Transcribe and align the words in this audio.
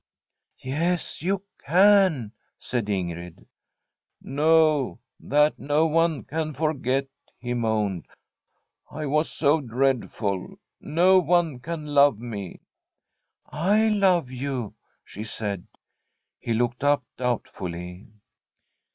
'Yes, 0.57 1.21
you 1.21 1.43
can,' 1.63 2.31
said 2.57 2.87
Ingrid. 2.87 3.45
* 3.89 4.19
No; 4.23 4.99
that 5.19 5.59
no 5.59 5.85
one 5.85 6.23
can 6.23 6.55
forget,' 6.55 7.07
he 7.37 7.53
moaned. 7.53 8.07
* 8.51 8.63
I 8.89 9.05
was 9.05 9.29
so 9.29 9.61
dreadful! 9.61 10.57
No 10.79 11.19
one 11.19 11.59
can 11.59 11.85
love 11.85 12.17
me.'' 12.17 12.61
I 13.45 13.89
love 13.89 14.31
you,' 14.31 14.73
she 15.05 15.23
said. 15.23 15.67
He 16.39 16.55
looked 16.55 16.83
up 16.83 17.03
doubtfully. 17.17 18.07